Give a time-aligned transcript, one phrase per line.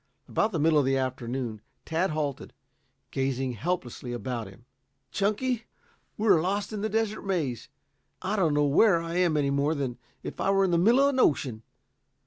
[0.27, 2.53] About the middle of the afternoon Tad halted,
[3.11, 4.65] gazing helplessly about him.
[5.11, 5.65] "Chunky,
[6.17, 7.69] we're lost in the Desert Maze.
[8.19, 11.01] I don't know where I am any more than if I were in the middle
[11.01, 11.61] of an ocean.